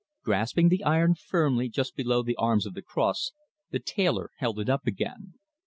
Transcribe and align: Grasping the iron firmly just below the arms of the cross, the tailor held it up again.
Grasping 0.23 0.69
the 0.69 0.83
iron 0.83 1.13
firmly 1.13 1.69
just 1.69 1.95
below 1.95 2.23
the 2.23 2.35
arms 2.37 2.65
of 2.65 2.73
the 2.73 2.81
cross, 2.81 3.33
the 3.69 3.77
tailor 3.77 4.31
held 4.39 4.59
it 4.59 4.67
up 4.67 4.87
again. 4.87 5.35